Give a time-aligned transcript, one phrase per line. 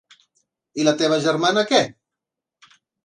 [0.83, 1.83] I la teva germana, què?